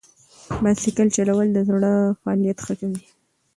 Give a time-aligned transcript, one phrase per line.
[0.63, 1.91] بایسکل چلول د زړه
[2.21, 3.01] فعالیت ښه کوي.